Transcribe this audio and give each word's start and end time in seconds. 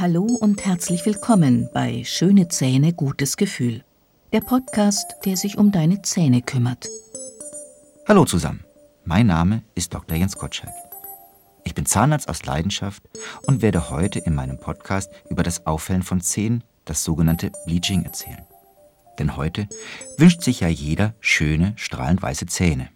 Hallo 0.00 0.22
und 0.22 0.64
herzlich 0.64 1.04
willkommen 1.06 1.68
bei 1.74 2.04
Schöne 2.04 2.46
Zähne, 2.46 2.92
gutes 2.92 3.36
Gefühl. 3.36 3.82
Der 4.32 4.42
Podcast, 4.42 5.16
der 5.24 5.36
sich 5.36 5.58
um 5.58 5.72
deine 5.72 6.02
Zähne 6.02 6.40
kümmert. 6.40 6.88
Hallo 8.06 8.24
zusammen, 8.24 8.62
mein 9.04 9.26
Name 9.26 9.64
ist 9.74 9.92
Dr. 9.92 10.16
Jens 10.16 10.38
Gottschalk. 10.38 10.72
Ich 11.64 11.74
bin 11.74 11.84
Zahnarzt 11.84 12.28
aus 12.28 12.46
Leidenschaft 12.46 13.02
und 13.48 13.60
werde 13.60 13.90
heute 13.90 14.20
in 14.20 14.36
meinem 14.36 14.60
Podcast 14.60 15.10
über 15.30 15.42
das 15.42 15.66
Auffällen 15.66 16.04
von 16.04 16.20
Zähnen, 16.20 16.62
das 16.84 17.02
sogenannte 17.02 17.50
Bleaching, 17.66 18.04
erzählen. 18.04 18.46
Denn 19.18 19.36
heute 19.36 19.66
wünscht 20.16 20.42
sich 20.42 20.60
ja 20.60 20.68
jeder 20.68 21.16
schöne, 21.18 21.72
strahlend 21.74 22.22
weiße 22.22 22.46
Zähne. 22.46 22.88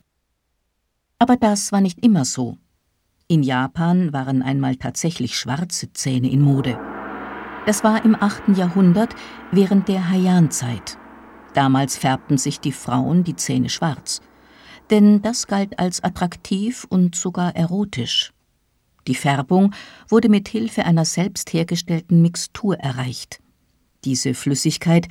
Aber 1.18 1.36
das 1.36 1.72
war 1.72 1.80
nicht 1.80 1.98
immer 2.04 2.24
so. 2.24 2.58
In 3.26 3.42
Japan 3.42 4.12
waren 4.12 4.40
einmal 4.40 4.76
tatsächlich 4.76 5.36
schwarze 5.36 5.92
Zähne 5.92 6.30
in 6.30 6.42
Mode. 6.42 6.78
Das 7.64 7.84
war 7.84 8.04
im 8.04 8.16
8. 8.20 8.56
Jahrhundert 8.56 9.14
während 9.52 9.86
der 9.86 10.10
Heian-Zeit. 10.10 10.98
Damals 11.54 11.96
färbten 11.96 12.36
sich 12.36 12.58
die 12.58 12.72
Frauen 12.72 13.22
die 13.22 13.36
Zähne 13.36 13.68
schwarz. 13.68 14.20
Denn 14.90 15.22
das 15.22 15.46
galt 15.46 15.78
als 15.78 16.02
attraktiv 16.02 16.84
und 16.88 17.14
sogar 17.14 17.54
erotisch. 17.54 18.32
Die 19.06 19.14
Färbung 19.14 19.72
wurde 20.08 20.28
mit 20.28 20.48
Hilfe 20.48 20.84
einer 20.84 21.04
selbst 21.04 21.52
hergestellten 21.52 22.20
Mixtur 22.20 22.78
erreicht. 22.78 23.40
Diese 24.04 24.34
Flüssigkeit 24.34 25.06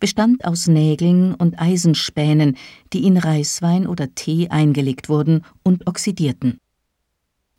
bestand 0.00 0.44
aus 0.44 0.66
Nägeln 0.66 1.34
und 1.34 1.60
Eisenspänen, 1.60 2.56
die 2.92 3.06
in 3.06 3.16
Reiswein 3.16 3.86
oder 3.86 4.12
Tee 4.16 4.48
eingelegt 4.48 5.08
wurden 5.08 5.44
und 5.62 5.86
oxidierten. 5.86 6.58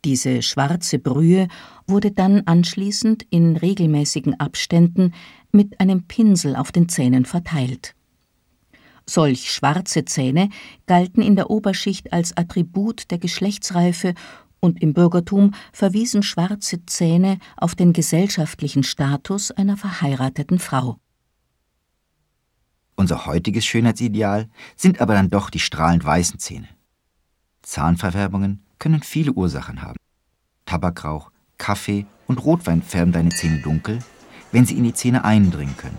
Diese 0.04 0.42
schwarze 0.42 0.98
Brühe 0.98 1.48
wurde 1.86 2.10
dann 2.10 2.42
anschließend 2.44 3.26
in 3.30 3.56
regelmäßigen 3.56 4.38
Abständen 4.38 5.14
mit 5.50 5.80
einem 5.80 6.06
Pinsel 6.06 6.56
auf 6.56 6.72
den 6.72 6.90
Zähnen 6.90 7.24
verteilt. 7.24 7.94
Solch 9.08 9.50
schwarze 9.50 10.04
Zähne 10.04 10.50
galten 10.86 11.22
in 11.22 11.36
der 11.36 11.50
Oberschicht 11.50 12.12
als 12.12 12.36
Attribut 12.36 13.10
der 13.10 13.18
Geschlechtsreife 13.18 14.14
und 14.60 14.82
im 14.82 14.94
Bürgertum 14.94 15.52
verwiesen 15.72 16.22
schwarze 16.22 16.84
Zähne 16.86 17.38
auf 17.56 17.74
den 17.74 17.92
gesellschaftlichen 17.92 18.82
Status 18.82 19.50
einer 19.50 19.76
verheirateten 19.76 20.58
Frau. 20.58 20.98
Unser 22.96 23.26
heutiges 23.26 23.64
Schönheitsideal 23.64 24.48
sind 24.76 25.00
aber 25.00 25.14
dann 25.14 25.30
doch 25.30 25.50
die 25.50 25.60
strahlend 25.60 26.04
weißen 26.04 26.38
Zähne. 26.38 26.68
Zahnverfärbungen 27.62 28.63
können 28.78 29.02
viele 29.02 29.32
Ursachen 29.32 29.82
haben. 29.82 29.98
Tabakrauch, 30.66 31.30
Kaffee 31.58 32.06
und 32.26 32.44
Rotwein 32.44 32.82
färben 32.82 33.12
deine 33.12 33.30
Zähne 33.30 33.60
dunkel, 33.60 33.98
wenn 34.52 34.66
sie 34.66 34.76
in 34.76 34.84
die 34.84 34.94
Zähne 34.94 35.24
eindringen 35.24 35.76
können. 35.76 35.96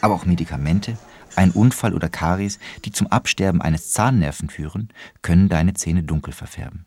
Aber 0.00 0.14
auch 0.14 0.26
Medikamente, 0.26 0.98
ein 1.36 1.50
Unfall 1.50 1.94
oder 1.94 2.08
Karies, 2.08 2.58
die 2.84 2.92
zum 2.92 3.06
Absterben 3.08 3.60
eines 3.60 3.90
Zahnnerven 3.90 4.48
führen, 4.48 4.88
können 5.22 5.48
deine 5.48 5.74
Zähne 5.74 6.02
dunkel 6.02 6.32
verfärben. 6.32 6.84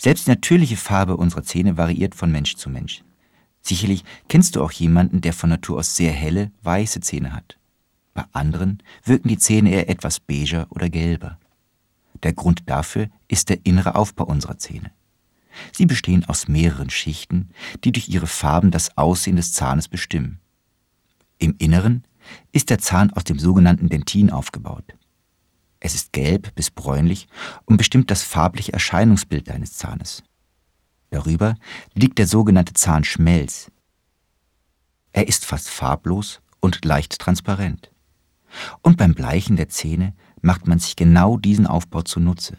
Selbst 0.00 0.26
die 0.26 0.30
natürliche 0.30 0.76
Farbe 0.76 1.16
unserer 1.16 1.42
Zähne 1.42 1.76
variiert 1.76 2.14
von 2.14 2.30
Mensch 2.30 2.56
zu 2.56 2.68
Mensch. 2.68 3.02
Sicherlich 3.62 4.04
kennst 4.28 4.56
du 4.56 4.62
auch 4.62 4.72
jemanden, 4.72 5.20
der 5.20 5.32
von 5.32 5.50
Natur 5.50 5.78
aus 5.78 5.96
sehr 5.96 6.12
helle, 6.12 6.50
weiße 6.62 7.00
Zähne 7.00 7.32
hat. 7.32 7.58
Bei 8.14 8.24
anderen 8.32 8.82
wirken 9.04 9.28
die 9.28 9.38
Zähne 9.38 9.70
eher 9.70 9.88
etwas 9.88 10.20
beiger 10.20 10.66
oder 10.70 10.88
gelber. 10.88 11.38
Der 12.22 12.32
Grund 12.32 12.62
dafür 12.66 13.08
ist 13.28 13.48
der 13.48 13.64
innere 13.64 13.94
Aufbau 13.94 14.24
unserer 14.24 14.58
Zähne. 14.58 14.92
Sie 15.72 15.86
bestehen 15.86 16.24
aus 16.26 16.48
mehreren 16.48 16.90
Schichten, 16.90 17.50
die 17.84 17.92
durch 17.92 18.08
ihre 18.08 18.26
Farben 18.26 18.70
das 18.70 18.96
Aussehen 18.96 19.36
des 19.36 19.52
Zahnes 19.52 19.88
bestimmen. 19.88 20.40
Im 21.38 21.54
Inneren 21.58 22.04
ist 22.52 22.70
der 22.70 22.78
Zahn 22.78 23.12
aus 23.12 23.24
dem 23.24 23.38
sogenannten 23.38 23.88
Dentin 23.88 24.30
aufgebaut. 24.30 24.94
Es 25.80 25.94
ist 25.94 26.12
gelb 26.12 26.54
bis 26.54 26.70
bräunlich 26.70 27.26
und 27.64 27.78
bestimmt 27.78 28.10
das 28.10 28.22
farbliche 28.22 28.72
Erscheinungsbild 28.72 29.48
deines 29.48 29.74
Zahnes. 29.76 30.22
Darüber 31.08 31.56
liegt 31.94 32.18
der 32.18 32.26
sogenannte 32.26 32.74
Zahnschmelz. 32.74 33.70
Er 35.12 35.26
ist 35.26 35.46
fast 35.46 35.70
farblos 35.70 36.40
und 36.60 36.84
leicht 36.84 37.18
transparent. 37.18 37.90
Und 38.82 38.96
beim 38.96 39.14
Bleichen 39.14 39.56
der 39.56 39.68
Zähne 39.68 40.14
macht 40.42 40.66
man 40.66 40.78
sich 40.78 40.96
genau 40.96 41.36
diesen 41.36 41.66
Aufbau 41.66 42.02
zunutze. 42.02 42.56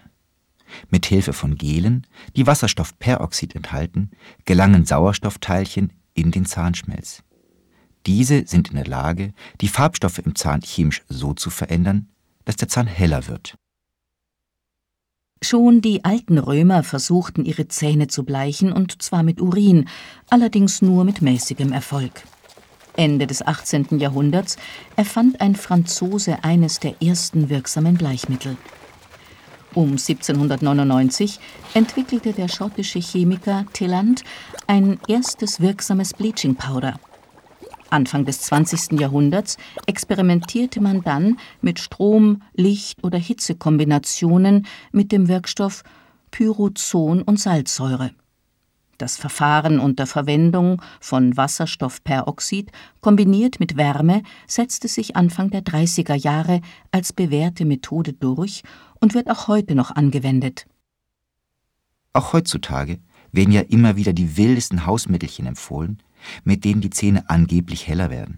Mit 0.90 1.06
Hilfe 1.06 1.34
von 1.34 1.56
Gelen, 1.56 2.08
die 2.36 2.48
Wasserstoffperoxid 2.48 3.56
enthalten, 3.56 4.12
gelangen 4.46 4.86
Sauerstoffteilchen 4.86 5.92
in 6.14 6.32
den 6.32 6.46
Zahnschmelz. 6.46 7.24
Diese 8.06 8.48
sind 8.48 8.70
in 8.70 8.76
der 8.76 8.88
Lage, 8.88 9.34
die 9.60 9.68
Farbstoffe 9.68 10.20
im 10.20 10.36
Zahn 10.36 10.62
chemisch 10.62 11.04
so 11.08 11.34
zu 11.34 11.50
verändern, 11.50 12.10
dass 12.46 12.56
der 12.56 12.68
Zahn 12.68 12.88
heller 12.88 13.28
wird. 13.28 13.56
Schon 15.44 15.82
die 15.82 16.06
alten 16.06 16.38
Römer 16.38 16.84
versuchten 16.84 17.46
ihre 17.46 17.68
Zähne 17.68 18.08
zu 18.08 18.24
bleichen, 18.24 18.72
und 18.72 19.02
zwar 19.02 19.24
mit 19.24 19.42
Urin, 19.42 19.88
allerdings 20.30 20.82
nur 20.82 21.04
mit 21.04 21.22
mäßigem 21.22 21.72
Erfolg. 21.72 22.24
Ende 22.96 23.28
des 23.28 23.46
18. 23.46 24.00
Jahrhunderts 24.00 24.58
erfand 24.96 25.42
ein 25.42 25.56
Franzose 25.56 26.44
eines 26.44 26.80
der 26.80 27.02
ersten 27.02 27.50
wirksamen 27.50 27.96
Bleichmittel. 27.96 28.58
Um 29.74 29.92
1799 29.92 31.40
entwickelte 31.74 32.34
der 32.34 32.50
schottische 32.50 33.00
Chemiker 33.00 33.66
Tilland 33.72 34.24
ein 34.68 35.00
erstes 35.08 35.62
wirksames 35.62 36.14
Bleaching 36.14 36.56
Powder. 36.56 37.00
Anfang 37.90 38.26
des 38.26 38.42
20. 38.42 39.00
Jahrhunderts 39.00 39.58
experimentierte 39.86 40.82
man 40.82 41.02
dann 41.02 41.38
mit 41.62 41.80
Strom-, 41.80 42.42
Licht- 42.54 43.04
oder 43.04 43.18
Hitzekombinationen 43.18 44.66
mit 44.92 45.12
dem 45.12 45.28
Wirkstoff 45.28 45.84
Pyrozon 46.32 47.22
und 47.22 47.40
Salzsäure. 47.40 48.12
Das 49.02 49.18
Verfahren 49.18 49.80
unter 49.80 50.06
Verwendung 50.06 50.80
von 51.00 51.36
Wasserstoffperoxid 51.36 52.72
kombiniert 53.00 53.60
mit 53.60 53.76
Wärme 53.76 54.22
setzte 54.46 54.88
sich 54.88 55.16
Anfang 55.16 55.50
der 55.50 55.64
30er 55.64 56.14
Jahre 56.14 56.62
als 56.92 57.12
bewährte 57.12 57.66
Methode 57.66 58.14
durch 58.14 58.62
und 59.00 59.16
wird 59.16 59.32
auch 59.32 59.48
heute 59.48 59.74
noch 59.74 59.90
angewendet. 59.90 60.68
Auch 62.14 62.34
heutzutage 62.34 63.00
werden 63.32 63.52
ja 63.52 63.62
immer 63.62 63.96
wieder 63.96 64.14
die 64.14 64.38
wildesten 64.38 64.86
Hausmittelchen 64.86 65.48
empfohlen, 65.48 66.04
mit 66.44 66.64
denen 66.64 66.82
die 66.82 66.92
Zähne 66.92 67.28
angeblich 67.28 67.88
heller 67.88 68.12
werden. 68.12 68.38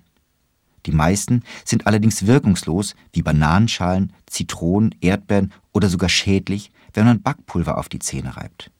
Die 0.85 0.93
meisten 0.93 1.43
sind 1.65 1.87
allerdings 1.87 2.25
wirkungslos, 2.25 2.95
wie 3.11 3.21
Bananenschalen, 3.21 4.13
Zitronen, 4.27 4.95
Erdbeeren 5.01 5.51
oder 5.73 5.89
sogar 5.89 6.07
schädlich, 6.07 6.71
wenn 6.93 7.03
man 7.03 7.21
Backpulver 7.21 7.77
auf 7.77 7.89
die 7.89 7.99
Zähne 7.99 8.37
reibt. 8.37 8.71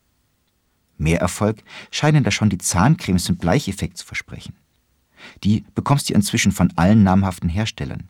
Mehr 0.97 1.19
Erfolg 1.19 1.63
scheinen 1.91 2.23
da 2.23 2.31
schon 2.31 2.49
die 2.49 2.57
Zahncremes 2.57 3.29
mit 3.29 3.39
Bleicheffekt 3.39 3.97
zu 3.97 4.05
versprechen. 4.05 4.55
Die 5.43 5.63
bekommst 5.75 6.09
du 6.09 6.13
inzwischen 6.13 6.51
von 6.51 6.71
allen 6.75 7.03
namhaften 7.03 7.49
Herstellern. 7.49 8.09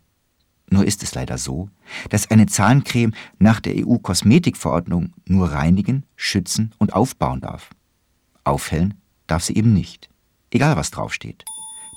Nur 0.70 0.86
ist 0.86 1.04
es 1.04 1.14
leider 1.14 1.38
so, 1.38 1.70
dass 2.10 2.32
eine 2.32 2.48
Zahncreme 2.48 3.14
nach 3.38 3.60
der 3.60 3.76
EU-Kosmetikverordnung 3.76 5.14
nur 5.26 5.52
reinigen, 5.52 6.04
schützen 6.16 6.74
und 6.80 6.94
aufbauen 6.94 7.42
darf. 7.42 7.70
Aufhellen 8.44 8.96
darf 9.28 9.44
sie 9.44 9.56
eben 9.56 9.74
nicht, 9.74 10.10
egal 10.52 10.76
was 10.76 10.92
draufsteht. 10.92 11.46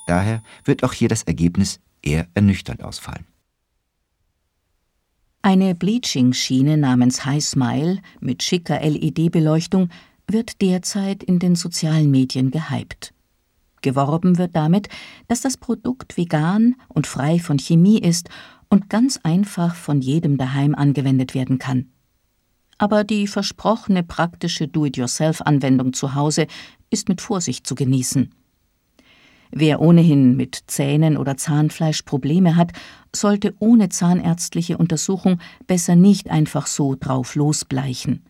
Daher 0.05 0.43
wird 0.63 0.83
auch 0.83 0.93
hier 0.93 1.09
das 1.09 1.23
Ergebnis 1.23 1.79
eher 2.01 2.27
ernüchternd 2.33 2.83
ausfallen. 2.83 3.25
Eine 5.41 5.75
Bleaching-Schiene 5.75 6.77
namens 6.77 7.25
High 7.25 7.43
Smile 7.43 8.01
mit 8.19 8.43
schicker 8.43 8.79
LED-Beleuchtung 8.81 9.89
wird 10.27 10.61
derzeit 10.61 11.23
in 11.23 11.39
den 11.39 11.55
sozialen 11.55 12.11
Medien 12.11 12.51
gehypt. 12.51 13.13
Geworben 13.81 14.37
wird 14.37 14.55
damit, 14.55 14.89
dass 15.27 15.41
das 15.41 15.55
Produkt 15.57 16.17
vegan 16.17 16.75
und 16.89 17.07
frei 17.07 17.39
von 17.39 17.57
Chemie 17.57 17.99
ist 17.99 18.29
und 18.69 18.89
ganz 18.89 19.19
einfach 19.23 19.75
von 19.75 20.01
jedem 20.01 20.37
daheim 20.37 20.75
angewendet 20.75 21.33
werden 21.33 21.57
kann. 21.57 21.89
Aber 22.77 23.03
die 23.03 23.27
versprochene 23.27 24.03
praktische 24.03 24.67
Do-it-yourself-Anwendung 24.67 25.93
zu 25.93 26.15
Hause 26.15 26.47
ist 26.89 27.09
mit 27.09 27.21
Vorsicht 27.21 27.65
zu 27.65 27.75
genießen. 27.75 28.33
Wer 29.51 29.81
ohnehin 29.81 30.35
mit 30.35 30.63
Zähnen 30.67 31.17
oder 31.17 31.37
Zahnfleisch 31.37 32.01
Probleme 32.01 32.55
hat, 32.57 32.73
sollte 33.15 33.55
ohne 33.59 33.89
zahnärztliche 33.89 34.77
Untersuchung 34.77 35.39
besser 35.65 35.95
nicht 35.95 36.29
einfach 36.29 36.67
so 36.67 36.95
drauf 36.99 37.35
losbleichen. 37.35 38.25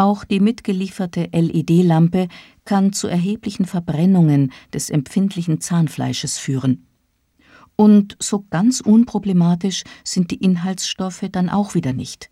Auch 0.00 0.24
die 0.24 0.40
mitgelieferte 0.40 1.28
LED-Lampe 1.30 2.28
kann 2.64 2.94
zu 2.94 3.06
erheblichen 3.06 3.66
Verbrennungen 3.66 4.50
des 4.72 4.88
empfindlichen 4.88 5.60
Zahnfleisches 5.60 6.38
führen. 6.38 6.86
Und 7.76 8.16
so 8.18 8.46
ganz 8.48 8.80
unproblematisch 8.80 9.82
sind 10.02 10.30
die 10.30 10.42
Inhaltsstoffe 10.42 11.26
dann 11.30 11.50
auch 11.50 11.74
wieder 11.74 11.92
nicht. 11.92 12.30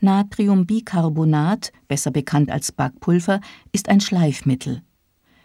Natriumbicarbonat, 0.00 1.70
besser 1.86 2.12
bekannt 2.12 2.50
als 2.50 2.72
Backpulver, 2.72 3.42
ist 3.72 3.90
ein 3.90 4.00
Schleifmittel. 4.00 4.80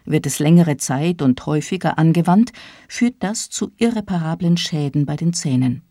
Wird 0.05 0.25
es 0.27 0.39
längere 0.39 0.77
Zeit 0.77 1.21
und 1.21 1.45
häufiger 1.45 1.97
angewandt, 1.99 2.53
führt 2.87 3.15
das 3.19 3.49
zu 3.49 3.73
irreparablen 3.75 4.55
Schäden 4.55 5.05
bei 5.05 5.17
den 5.17 5.33
Zähnen. 5.33 5.84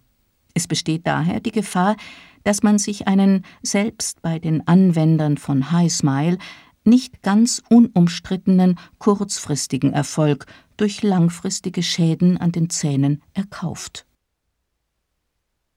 Es 0.55 0.69
besteht 0.69 1.07
daher 1.07 1.41
die 1.41 1.51
Gefahr, 1.51 1.97
dass 2.45 2.63
man 2.63 2.79
sich 2.79 3.09
einen, 3.09 3.45
selbst 3.63 4.23
bei 4.23 4.39
den 4.39 4.67
Anwendern 4.67 5.37
von 5.37 5.73
High 5.73 5.93
Smile, 5.93 6.39
nicht 6.85 7.23
ganz 7.23 7.63
unumstrittenen 7.69 8.79
kurzfristigen 8.99 9.93
Erfolg 9.93 10.47
durch 10.77 11.03
langfristige 11.03 11.83
Schäden 11.83 12.37
an 12.37 12.53
den 12.53 12.71
Zähnen 12.71 13.23
erkauft. 13.33 14.07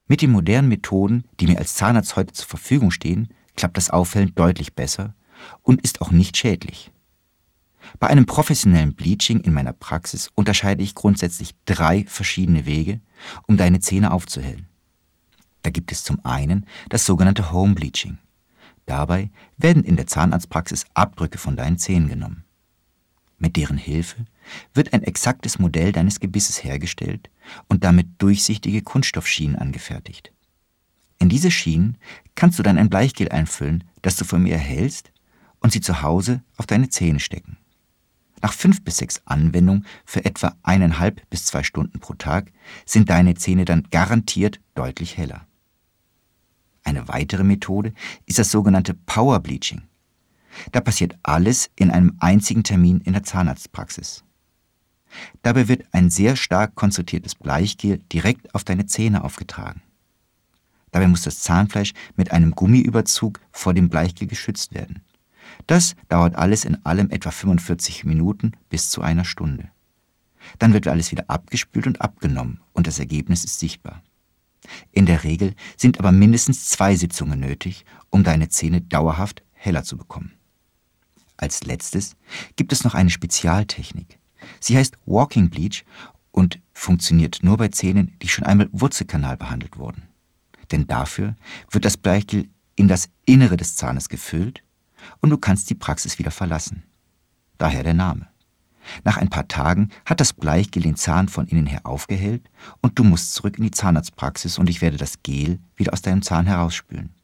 Mit 0.06 0.22
den 0.22 0.30
modernen 0.30 0.68
Methoden, 0.68 1.24
die 1.40 1.46
mir 1.46 1.58
als 1.58 1.74
Zahnarzt 1.74 2.16
heute 2.16 2.32
zur 2.32 2.46
Verfügung 2.46 2.90
stehen, 2.90 3.28
klappt 3.56 3.76
das 3.76 3.90
Auffällen 3.90 4.34
deutlich 4.34 4.74
besser 4.74 5.14
und 5.62 5.82
ist 5.82 6.00
auch 6.00 6.10
nicht 6.10 6.36
schädlich. 6.36 6.92
Bei 7.98 8.08
einem 8.08 8.26
professionellen 8.26 8.94
Bleaching 8.94 9.40
in 9.40 9.52
meiner 9.52 9.72
Praxis 9.72 10.30
unterscheide 10.34 10.82
ich 10.82 10.94
grundsätzlich 10.94 11.54
drei 11.64 12.04
verschiedene 12.06 12.66
Wege, 12.66 13.00
um 13.46 13.56
deine 13.56 13.80
Zähne 13.80 14.12
aufzuhellen. 14.12 14.67
Da 15.62 15.70
gibt 15.70 15.92
es 15.92 16.04
zum 16.04 16.24
einen 16.24 16.66
das 16.88 17.04
sogenannte 17.04 17.52
Home 17.52 17.74
Bleaching. 17.74 18.18
Dabei 18.86 19.30
werden 19.56 19.84
in 19.84 19.96
der 19.96 20.06
Zahnarztpraxis 20.06 20.86
Abdrücke 20.94 21.38
von 21.38 21.56
deinen 21.56 21.78
Zähnen 21.78 22.08
genommen. 22.08 22.44
Mit 23.38 23.56
deren 23.56 23.76
Hilfe 23.76 24.24
wird 24.74 24.92
ein 24.92 25.02
exaktes 25.02 25.58
Modell 25.58 25.92
deines 25.92 26.20
Gebisses 26.20 26.64
hergestellt 26.64 27.30
und 27.68 27.84
damit 27.84 28.08
durchsichtige 28.18 28.82
Kunststoffschienen 28.82 29.56
angefertigt. 29.56 30.32
In 31.20 31.28
diese 31.28 31.50
Schienen 31.50 31.98
kannst 32.34 32.58
du 32.58 32.62
dann 32.62 32.78
ein 32.78 32.90
Bleichgel 32.90 33.28
einfüllen, 33.28 33.84
das 34.02 34.16
du 34.16 34.24
von 34.24 34.42
mir 34.42 34.54
erhältst, 34.54 35.12
und 35.60 35.72
sie 35.72 35.80
zu 35.80 36.02
Hause 36.02 36.42
auf 36.56 36.66
deine 36.66 36.88
Zähne 36.88 37.20
stecken. 37.20 37.58
Nach 38.42 38.52
fünf 38.52 38.82
bis 38.82 38.98
sechs 38.98 39.20
Anwendungen 39.24 39.86
für 40.04 40.24
etwa 40.24 40.54
eineinhalb 40.62 41.28
bis 41.30 41.46
zwei 41.46 41.62
Stunden 41.62 41.98
pro 42.00 42.14
Tag 42.14 42.52
sind 42.84 43.10
deine 43.10 43.34
Zähne 43.34 43.64
dann 43.64 43.84
garantiert 43.90 44.60
deutlich 44.74 45.16
heller. 45.16 45.46
Eine 46.84 47.08
weitere 47.08 47.44
Methode 47.44 47.92
ist 48.26 48.38
das 48.38 48.50
sogenannte 48.50 48.94
Power 48.94 49.40
Bleaching. 49.40 49.82
Da 50.72 50.80
passiert 50.80 51.18
alles 51.22 51.70
in 51.76 51.90
einem 51.90 52.16
einzigen 52.18 52.62
Termin 52.62 53.00
in 53.00 53.12
der 53.12 53.24
Zahnarztpraxis. 53.24 54.24
Dabei 55.42 55.68
wird 55.68 55.84
ein 55.92 56.10
sehr 56.10 56.36
stark 56.36 56.74
konzentriertes 56.74 57.34
Bleichgel 57.34 57.98
direkt 58.12 58.54
auf 58.54 58.64
deine 58.64 58.86
Zähne 58.86 59.24
aufgetragen. 59.24 59.82
Dabei 60.90 61.08
muss 61.08 61.22
das 61.22 61.40
Zahnfleisch 61.40 61.92
mit 62.16 62.32
einem 62.32 62.52
Gummiüberzug 62.52 63.40
vor 63.52 63.74
dem 63.74 63.88
Bleichgel 63.88 64.26
geschützt 64.26 64.74
werden. 64.74 65.02
Das 65.66 65.96
dauert 66.08 66.34
alles 66.34 66.64
in 66.64 66.84
allem 66.84 67.10
etwa 67.10 67.30
45 67.30 68.04
Minuten 68.04 68.52
bis 68.68 68.90
zu 68.90 69.02
einer 69.02 69.24
Stunde. 69.24 69.70
Dann 70.58 70.72
wird 70.72 70.88
alles 70.88 71.10
wieder 71.10 71.24
abgespült 71.28 71.86
und 71.86 72.00
abgenommen 72.00 72.60
und 72.72 72.86
das 72.86 72.98
Ergebnis 72.98 73.44
ist 73.44 73.58
sichtbar. 73.58 74.02
In 74.92 75.06
der 75.06 75.24
Regel 75.24 75.54
sind 75.76 75.98
aber 75.98 76.12
mindestens 76.12 76.66
zwei 76.66 76.96
Sitzungen 76.96 77.40
nötig, 77.40 77.84
um 78.10 78.24
deine 78.24 78.48
Zähne 78.48 78.80
dauerhaft 78.80 79.42
heller 79.52 79.84
zu 79.84 79.96
bekommen. 79.96 80.32
Als 81.36 81.64
letztes 81.64 82.16
gibt 82.56 82.72
es 82.72 82.84
noch 82.84 82.94
eine 82.94 83.10
Spezialtechnik. 83.10 84.18
Sie 84.60 84.76
heißt 84.76 84.96
Walking 85.06 85.50
Bleach 85.50 85.84
und 86.32 86.60
funktioniert 86.72 87.40
nur 87.42 87.56
bei 87.56 87.68
Zähnen, 87.68 88.16
die 88.22 88.28
schon 88.28 88.44
einmal 88.44 88.68
Wurzelkanal 88.72 89.36
behandelt 89.36 89.78
wurden. 89.78 90.02
Denn 90.70 90.86
dafür 90.86 91.36
wird 91.70 91.84
das 91.84 91.96
Bleichgel 91.96 92.48
in 92.76 92.88
das 92.88 93.08
Innere 93.24 93.56
des 93.56 93.76
Zahnes 93.76 94.08
gefüllt 94.08 94.62
und 95.20 95.30
du 95.30 95.38
kannst 95.38 95.70
die 95.70 95.74
Praxis 95.74 96.18
wieder 96.18 96.30
verlassen. 96.30 96.84
Daher 97.58 97.82
der 97.82 97.94
Name. 97.94 98.28
Nach 99.04 99.16
ein 99.16 99.28
paar 99.28 99.48
Tagen 99.48 99.90
hat 100.04 100.20
das 100.20 100.32
Bleichgel 100.32 100.82
den 100.82 100.96
Zahn 100.96 101.28
von 101.28 101.46
innen 101.46 101.66
her 101.66 101.80
aufgehellt 101.84 102.48
und 102.80 102.98
du 102.98 103.04
musst 103.04 103.34
zurück 103.34 103.58
in 103.58 103.64
die 103.64 103.70
Zahnarztpraxis 103.70 104.58
und 104.58 104.70
ich 104.70 104.80
werde 104.80 104.96
das 104.96 105.22
Gel 105.22 105.58
wieder 105.76 105.92
aus 105.92 106.02
deinem 106.02 106.22
Zahn 106.22 106.46
herausspülen. 106.46 107.14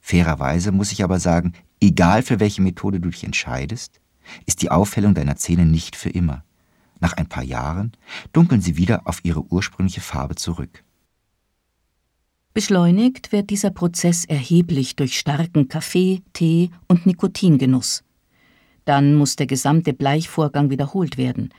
Fairerweise 0.00 0.72
muss 0.72 0.92
ich 0.92 1.04
aber 1.04 1.20
sagen, 1.20 1.52
egal 1.80 2.22
für 2.22 2.40
welche 2.40 2.62
Methode 2.62 3.00
du 3.00 3.10
dich 3.10 3.24
entscheidest, 3.24 4.00
ist 4.46 4.62
die 4.62 4.70
Aufhellung 4.70 5.14
deiner 5.14 5.36
Zähne 5.36 5.66
nicht 5.66 5.96
für 5.96 6.10
immer. 6.10 6.44
Nach 7.00 7.14
ein 7.14 7.26
paar 7.26 7.42
Jahren 7.42 7.92
dunkeln 8.32 8.60
sie 8.60 8.76
wieder 8.76 9.06
auf 9.06 9.24
ihre 9.24 9.42
ursprüngliche 9.42 10.00
Farbe 10.00 10.34
zurück. 10.34 10.84
Beschleunigt 12.52 13.30
wird 13.30 13.50
dieser 13.50 13.70
Prozess 13.70 14.24
erheblich 14.24 14.96
durch 14.96 15.16
starken 15.16 15.68
Kaffee, 15.68 16.22
Tee 16.32 16.70
und 16.88 17.06
Nikotingenuss. 17.06 18.02
Dann 18.84 19.14
muss 19.14 19.36
der 19.36 19.46
gesamte 19.46 19.92
Bleichvorgang 19.92 20.68
wiederholt 20.68 21.16
werden. 21.16 21.54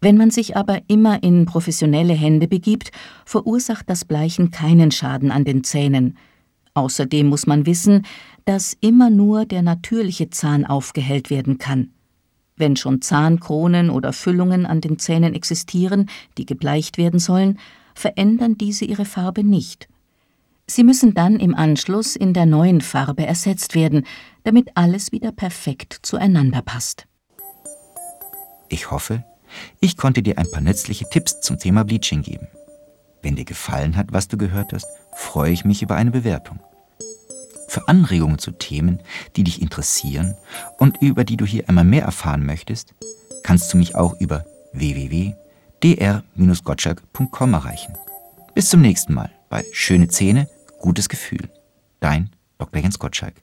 Wenn 0.00 0.16
man 0.16 0.32
sich 0.32 0.56
aber 0.56 0.80
immer 0.88 1.22
in 1.22 1.46
professionelle 1.46 2.14
Hände 2.14 2.48
begibt, 2.48 2.90
verursacht 3.26 3.88
das 3.88 4.04
Bleichen 4.04 4.50
keinen 4.50 4.90
Schaden 4.90 5.30
an 5.30 5.44
den 5.44 5.62
Zähnen. 5.62 6.16
Außerdem 6.74 7.28
muss 7.28 7.46
man 7.46 7.64
wissen, 7.64 8.04
dass 8.44 8.76
immer 8.80 9.10
nur 9.10 9.44
der 9.44 9.62
natürliche 9.62 10.30
Zahn 10.30 10.64
aufgehellt 10.64 11.30
werden 11.30 11.58
kann. 11.58 11.92
Wenn 12.56 12.74
schon 12.74 13.02
Zahnkronen 13.02 13.88
oder 13.88 14.12
Füllungen 14.12 14.66
an 14.66 14.80
den 14.80 14.98
Zähnen 14.98 15.32
existieren, 15.34 16.08
die 16.38 16.46
gebleicht 16.46 16.98
werden 16.98 17.20
sollen, 17.20 17.60
verändern 17.94 18.58
diese 18.58 18.84
ihre 18.84 19.04
Farbe 19.04 19.44
nicht. 19.44 19.87
Sie 20.70 20.84
müssen 20.84 21.14
dann 21.14 21.40
im 21.40 21.54
Anschluss 21.54 22.14
in 22.14 22.34
der 22.34 22.44
neuen 22.44 22.82
Farbe 22.82 23.24
ersetzt 23.26 23.74
werden, 23.74 24.04
damit 24.44 24.68
alles 24.74 25.12
wieder 25.12 25.32
perfekt 25.32 25.98
zueinander 26.02 26.60
passt. 26.62 27.06
Ich 28.68 28.90
hoffe, 28.90 29.24
ich 29.80 29.96
konnte 29.96 30.22
dir 30.22 30.36
ein 30.36 30.50
paar 30.50 30.60
nützliche 30.60 31.08
Tipps 31.08 31.40
zum 31.40 31.58
Thema 31.58 31.84
Bleaching 31.84 32.20
geben. 32.20 32.48
Wenn 33.22 33.34
dir 33.34 33.46
gefallen 33.46 33.96
hat, 33.96 34.12
was 34.12 34.28
du 34.28 34.36
gehört 34.36 34.74
hast, 34.74 34.86
freue 35.16 35.52
ich 35.52 35.64
mich 35.64 35.80
über 35.82 35.94
eine 35.96 36.10
Bewertung. 36.10 36.60
Für 37.66 37.88
Anregungen 37.88 38.38
zu 38.38 38.50
Themen, 38.50 39.00
die 39.36 39.44
dich 39.44 39.62
interessieren 39.62 40.34
und 40.78 41.00
über 41.00 41.24
die 41.24 41.38
du 41.38 41.46
hier 41.46 41.66
einmal 41.68 41.84
mehr 41.84 42.04
erfahren 42.04 42.44
möchtest, 42.44 42.92
kannst 43.42 43.72
du 43.72 43.78
mich 43.78 43.94
auch 43.94 44.20
über 44.20 44.44
www.dr-gottschalk.com 44.74 47.54
erreichen. 47.54 47.94
Bis 48.54 48.68
zum 48.68 48.82
nächsten 48.82 49.14
Mal 49.14 49.30
bei 49.48 49.64
Schöne 49.72 50.08
Zähne 50.08 50.46
gutes 50.78 51.08
Gefühl. 51.08 51.50
Dein 52.00 52.30
Dr. 52.58 52.80
Jens 52.80 52.98
Gottschalk. 52.98 53.34